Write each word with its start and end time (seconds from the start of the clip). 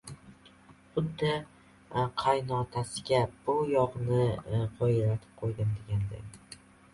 Xuddi 0.93 1.33
qaynotasiga 2.21 3.19
«bu 3.45 3.55
yog‘ini 3.75 4.25
qoyillatib 4.81 5.39
qo‘ydim», 5.43 5.77
deganday 5.79 6.27